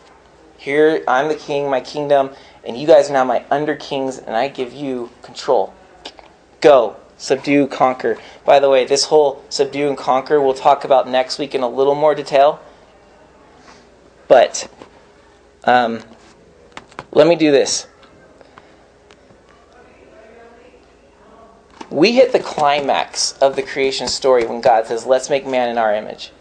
[0.60, 2.30] Here, I'm the king, my kingdom,
[2.64, 5.74] and you guys are now my under kings, and I give you control.
[6.62, 8.20] Go, subdue, conquer.
[8.46, 11.68] By the way, this whole subdue and conquer we'll talk about next week in a
[11.68, 12.60] little more detail.
[14.28, 14.70] But
[15.64, 16.04] um,
[17.12, 17.88] let me do this.
[21.92, 25.78] We hit the climax of the creation story when God says, Let's make man in
[25.78, 26.32] our image.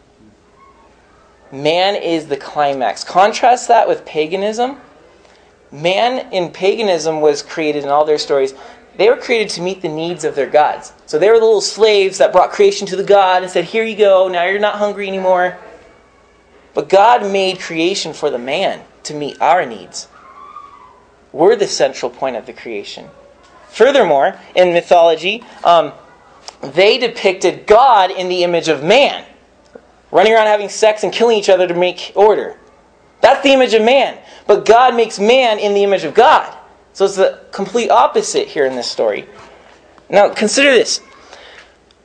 [1.50, 3.02] Man is the climax.
[3.04, 4.78] Contrast that with paganism.
[5.72, 8.54] Man in paganism was created in all their stories.
[8.96, 10.92] They were created to meet the needs of their gods.
[11.06, 13.84] So they were the little slaves that brought creation to the God and said, Here
[13.84, 15.58] you go, now you're not hungry anymore.
[16.74, 20.08] But God made creation for the man to meet our needs.
[21.32, 23.08] We're the central point of the creation.
[23.70, 25.92] Furthermore, in mythology, um,
[26.60, 29.24] they depicted God in the image of man,
[30.10, 32.58] running around having sex and killing each other to make order.
[33.20, 34.18] That's the image of man.
[34.46, 36.56] But God makes man in the image of God.
[36.92, 39.26] So it's the complete opposite here in this story.
[40.08, 41.00] Now, consider this.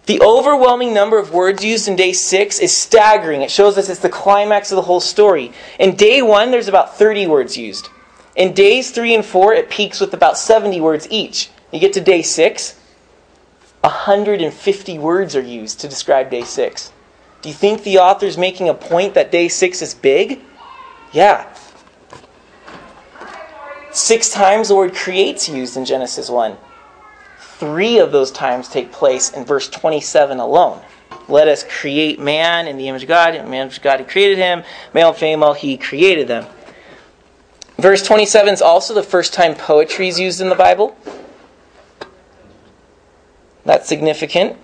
[0.05, 3.41] The overwhelming number of words used in day six is staggering.
[3.41, 5.53] It shows us it's the climax of the whole story.
[5.80, 7.88] In day one, there's about 30 words used.
[8.36, 11.49] In days three and four, it peaks with about 70 words each.
[11.74, 12.80] You get to day six,
[13.82, 16.94] 150 words are used to describe day six.
[17.42, 20.40] Do you think the author's making a point that day six is big?
[21.12, 21.52] Yeah.
[23.92, 26.56] Six times the word creates used in Genesis 1.
[27.40, 30.80] Three of those times take place in verse 27 alone.
[31.28, 33.34] Let us create man in the image of God.
[33.34, 34.64] In the image of God, he created him.
[34.94, 36.46] Male and female, he created them.
[37.78, 40.96] Verse 27 is also the first time poetry is used in the Bible.
[43.66, 44.57] That's significant.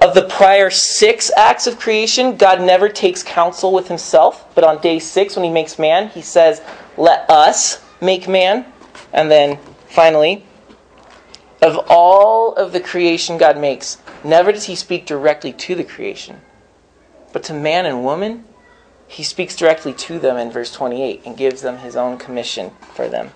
[0.00, 4.52] Of the prior six acts of creation, God never takes counsel with himself.
[4.54, 6.60] But on day six, when he makes man, he says,
[6.96, 8.66] Let us make man.
[9.12, 10.44] And then finally,
[11.62, 16.40] of all of the creation God makes, never does he speak directly to the creation.
[17.32, 18.44] But to man and woman,
[19.06, 23.08] he speaks directly to them in verse 28 and gives them his own commission for
[23.08, 23.30] them.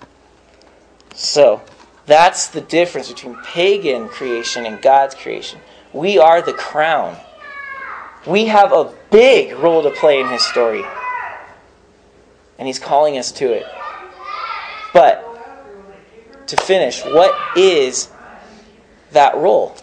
[1.13, 1.61] So,
[2.07, 5.59] that's the difference between pagan creation and God's creation.
[5.93, 7.17] We are the crown.
[8.25, 10.83] We have a big role to play in his story.
[12.57, 13.65] And he's calling us to it.
[14.93, 15.23] But,
[16.47, 18.09] to finish, what is
[19.11, 19.75] that role?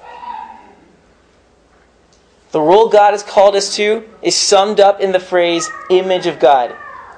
[2.53, 6.39] The role God has called us to is summed up in the phrase image of
[6.39, 6.71] God.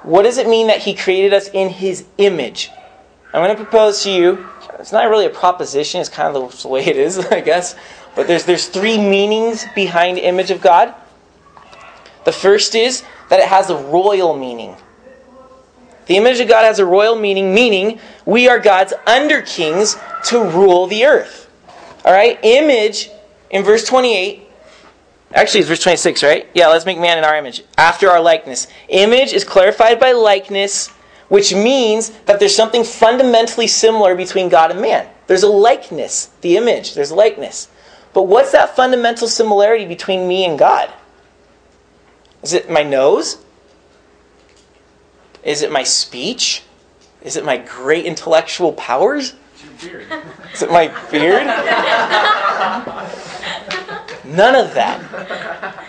[0.03, 2.71] What does it mean that He created us in His image?
[3.33, 4.47] I'm going to propose to you,
[4.79, 7.75] it's not really a proposition, it's kind of the way it is, I guess.
[8.15, 10.93] But there's, there's three meanings behind image of God.
[12.25, 14.75] The first is that it has a royal meaning.
[16.07, 20.43] The image of God has a royal meaning, meaning we are God's under kings to
[20.43, 21.49] rule the earth.
[22.05, 22.39] All right?
[22.43, 23.09] Image
[23.49, 24.47] in verse 28
[25.33, 26.47] Actually, it's verse 26, right?
[26.53, 28.67] Yeah, let's make man in our image, after our likeness.
[28.87, 30.89] Image is clarified by likeness,
[31.29, 35.07] which means that there's something fundamentally similar between God and man.
[35.27, 37.69] There's a likeness, the image, there's likeness.
[38.13, 40.91] But what's that fundamental similarity between me and God?
[42.41, 43.37] Is it my nose?
[45.43, 46.63] Is it my speech?
[47.21, 49.33] Is it my great intellectual powers?
[50.53, 51.45] Is it my beard?
[54.25, 55.85] None of that.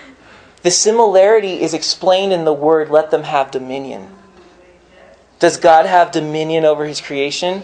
[0.62, 4.17] The similarity is explained in the word, let them have dominion.
[5.38, 7.62] Does God have dominion over his creation?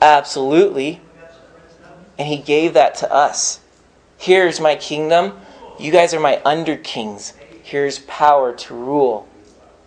[0.00, 1.00] Absolutely.
[2.18, 3.60] And he gave that to us.
[4.16, 5.38] Here's my kingdom.
[5.78, 7.34] You guys are my under kings.
[7.62, 9.28] Here's power to rule.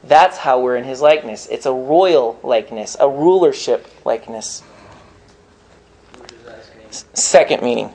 [0.03, 1.47] That's how we're in his likeness.
[1.47, 4.63] It's a royal likeness, a rulership likeness.
[7.13, 7.93] Second meaning.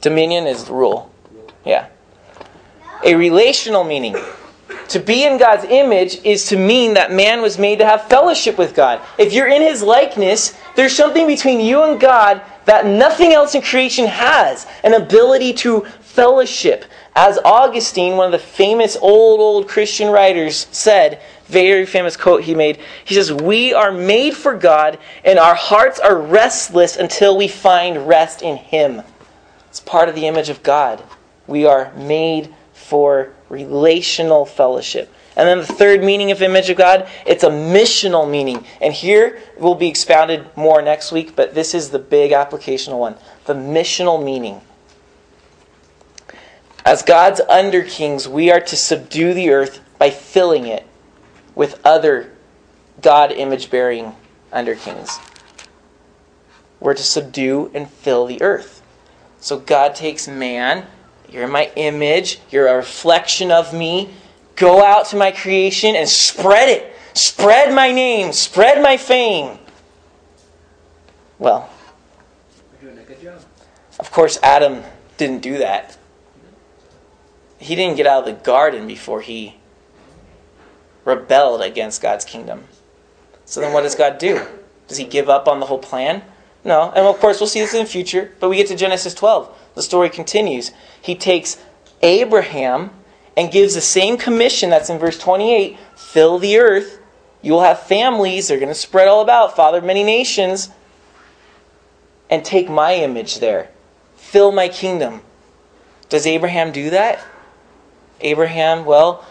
[0.00, 1.10] Dominion is rule.
[1.64, 1.88] Yeah.
[3.04, 4.16] A relational meaning.
[4.88, 8.58] To be in God's image is to mean that man was made to have fellowship
[8.58, 9.00] with God.
[9.18, 13.62] If you're in his likeness, there's something between you and God that nothing else in
[13.62, 16.84] creation has an ability to fellowship.
[17.16, 22.54] As Augustine, one of the famous old, old Christian writers, said, very famous quote he
[22.54, 27.48] made, he says, We are made for God, and our hearts are restless until we
[27.48, 29.02] find rest in him.
[29.68, 31.02] It's part of the image of God.
[31.46, 35.12] We are made for relational fellowship.
[35.36, 38.64] And then the third meaning of image of God, it's a missional meaning.
[38.80, 43.16] And here will be expounded more next week, but this is the big applicational one.
[43.46, 44.60] The missional meaning.
[46.84, 50.86] As God's under kings, we are to subdue the earth by filling it
[51.54, 52.30] with other
[53.00, 54.14] God image bearing
[54.52, 55.18] under kings.
[56.78, 58.82] We're to subdue and fill the earth.
[59.40, 60.86] So God takes man,
[61.34, 64.08] you're my image, you're a reflection of me.
[64.54, 66.94] Go out to my creation and spread it.
[67.14, 69.58] Spread my name, spread my fame.
[71.40, 71.68] Well,
[73.98, 74.84] of course, Adam
[75.16, 75.98] didn't do that.
[77.58, 79.56] He didn't get out of the garden before he
[81.04, 82.64] rebelled against God's kingdom.
[83.44, 84.46] So then what does God do?
[84.86, 86.22] Does he give up on the whole plan?
[86.62, 86.92] No.
[86.94, 88.32] And of course, we'll see this in the future.
[88.38, 89.63] But we get to Genesis 12.
[89.74, 90.70] The story continues.
[91.00, 91.58] He takes
[92.02, 92.90] Abraham
[93.36, 97.00] and gives the same commission that's in verse 28 fill the earth.
[97.42, 98.48] You will have families.
[98.48, 100.70] They're going to spread all about, father many nations.
[102.30, 103.70] And take my image there.
[104.16, 105.20] Fill my kingdom.
[106.08, 107.22] Does Abraham do that?
[108.20, 109.26] Abraham, well,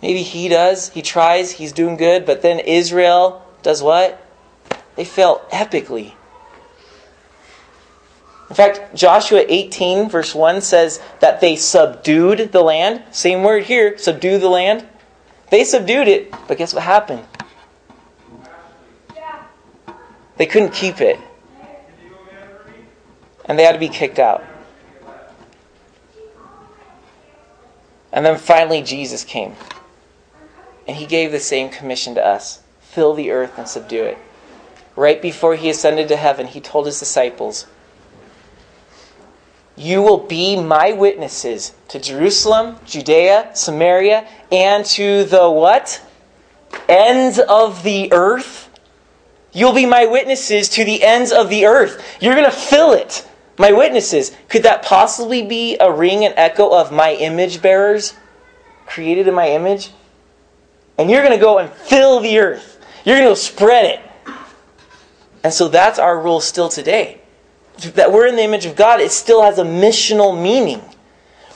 [0.00, 0.88] maybe he does.
[0.90, 1.52] He tries.
[1.52, 2.26] He's doing good.
[2.26, 4.20] But then Israel does what?
[4.96, 6.14] They fail epically.
[8.50, 13.02] In fact, Joshua 18, verse 1 says that they subdued the land.
[13.10, 14.86] Same word here, subdue the land.
[15.50, 17.24] They subdued it, but guess what happened?
[20.36, 21.18] They couldn't keep it.
[23.44, 24.44] And they had to be kicked out.
[28.12, 29.54] And then finally, Jesus came.
[30.86, 34.18] And he gave the same commission to us fill the earth and subdue it.
[34.96, 37.66] Right before he ascended to heaven, he told his disciples,
[39.76, 46.02] You will be my witnesses to Jerusalem, Judea, Samaria, and to the what?
[46.88, 48.68] Ends of the earth.
[49.52, 52.18] You'll be my witnesses to the ends of the earth.
[52.20, 53.26] You're going to fill it.
[53.58, 54.34] My witnesses.
[54.48, 58.14] Could that possibly be a ring and echo of my image bearers
[58.86, 59.90] created in my image?
[60.98, 62.84] And you're going to go and fill the earth.
[63.04, 64.34] You're going to spread it.
[65.44, 67.21] And so that's our rule still today.
[67.94, 70.82] That we're in the image of God, it still has a missional meaning.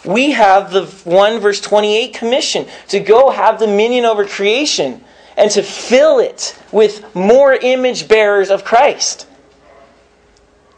[0.05, 5.05] We have the 1 verse 28 commission to go have dominion over creation
[5.37, 9.27] and to fill it with more image bearers of Christ.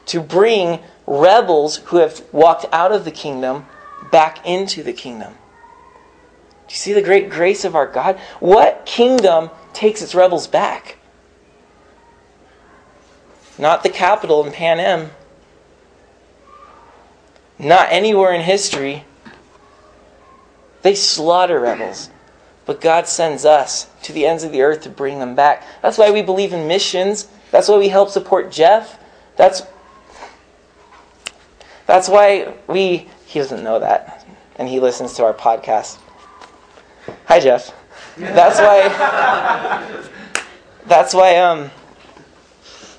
[0.07, 3.67] To bring rebels who have walked out of the kingdom
[4.11, 5.33] back into the kingdom.
[5.33, 8.19] Do you see the great grace of our God?
[8.41, 10.99] What kingdom takes its rebels back?
[13.59, 15.11] Not the capital in Pan Panem.
[17.59, 19.05] Not anywhere in history.
[20.83, 22.11] They slaughter rebels.
[22.67, 25.65] But God sends us to the ends of the earth to bring them back.
[25.83, 27.29] That's why we believe in missions.
[27.51, 28.99] That's why we help support Jeff.
[29.37, 29.63] That's
[31.87, 35.99] that's why we he doesn't know that and he listens to our podcast.
[37.25, 37.73] Hi Jeff.
[38.19, 40.03] That's why
[40.87, 41.71] that's why um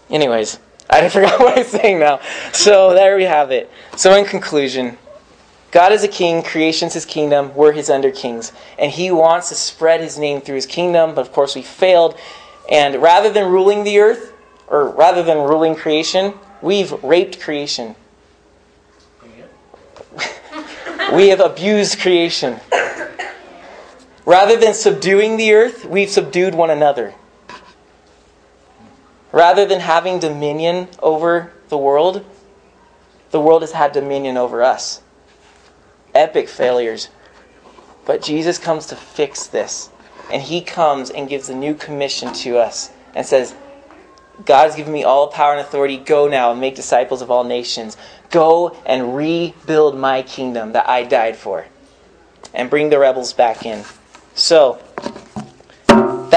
[0.09, 0.59] Anyways,
[0.91, 2.19] I forgot what I was saying now.
[2.51, 3.69] So there we have it.
[3.95, 4.97] So in conclusion,
[5.69, 8.51] God is a king, creation's his kingdom, we're his under kings.
[8.79, 12.17] And he wants to spread his name through his kingdom, but of course we failed.
[12.71, 14.33] And rather than ruling the earth,
[14.67, 17.95] or rather than ruling creation, we've raped creation.
[21.13, 22.59] we have abused creation.
[24.25, 27.13] Rather than subduing the earth, we've subdued one another.
[29.31, 32.25] Rather than having dominion over the world,
[33.31, 35.01] the world has had dominion over us.
[36.15, 37.09] Epic failures.
[38.05, 39.89] But Jesus comes to fix this.
[40.31, 43.55] And he comes and gives a new commission to us and says,
[44.45, 45.97] God has given me all power and authority.
[45.97, 47.97] Go now and make disciples of all nations.
[48.29, 51.65] Go and rebuild my kingdom that I died for.
[52.53, 53.83] And bring the rebels back in.
[54.33, 54.81] So,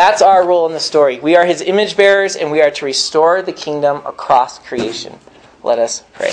[0.02, 1.20] that's our role in the story.
[1.20, 5.16] We are his image bearers, and we are to restore the kingdom across creation.
[5.62, 6.32] Let us pray.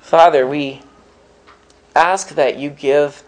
[0.00, 0.80] Father, we
[1.94, 3.22] ask that you give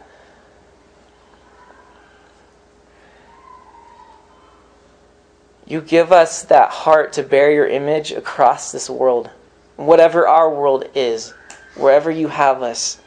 [5.67, 9.29] you give us that heart to bear your image across this world,
[9.77, 11.35] whatever our world is
[11.75, 13.01] wherever you have us.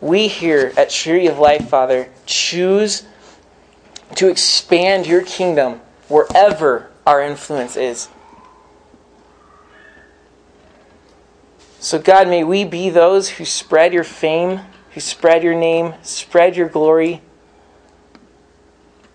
[0.00, 3.04] We here at Tree of Life, Father, choose
[4.16, 8.08] to expand your kingdom wherever our influence is.
[11.78, 14.60] So, God, may we be those who spread your fame,
[14.92, 17.22] who spread your name, spread your glory.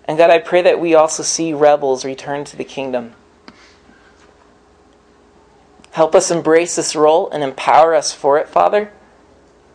[0.05, 3.13] And God, I pray that we also see rebels return to the kingdom.
[5.95, 8.91] Help us embrace this role and empower us for it, Father.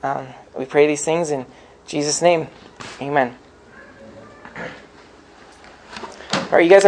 [0.02, 1.46] Um, we pray these things in
[1.86, 2.48] Jesus' name.
[3.00, 3.38] Amen.
[4.54, 6.78] All right, you guys have